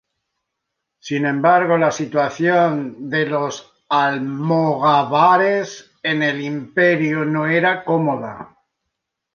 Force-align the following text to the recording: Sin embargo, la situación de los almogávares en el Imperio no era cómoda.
Sin 0.99 1.27
embargo, 1.27 1.77
la 1.77 1.91
situación 1.91 3.07
de 3.07 3.27
los 3.27 3.71
almogávares 3.87 5.91
en 6.01 6.23
el 6.23 6.41
Imperio 6.41 7.23
no 7.23 7.45
era 7.45 7.85
cómoda. 7.85 8.57